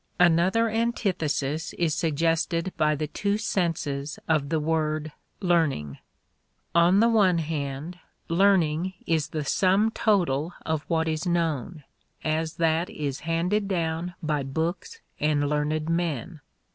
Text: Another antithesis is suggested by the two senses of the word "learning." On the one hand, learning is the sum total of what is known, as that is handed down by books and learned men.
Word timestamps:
Another 0.19 0.67
antithesis 0.67 1.73
is 1.73 1.93
suggested 1.93 2.73
by 2.75 2.95
the 2.95 3.05
two 3.05 3.37
senses 3.37 4.17
of 4.27 4.49
the 4.49 4.59
word 4.59 5.11
"learning." 5.41 5.99
On 6.73 7.01
the 7.01 7.07
one 7.07 7.37
hand, 7.37 7.99
learning 8.27 8.93
is 9.05 9.27
the 9.27 9.45
sum 9.45 9.91
total 9.91 10.55
of 10.65 10.81
what 10.87 11.07
is 11.07 11.27
known, 11.27 11.83
as 12.23 12.55
that 12.55 12.89
is 12.89 13.19
handed 13.29 13.67
down 13.67 14.15
by 14.23 14.41
books 14.41 15.01
and 15.19 15.47
learned 15.47 15.87
men. 15.87 16.41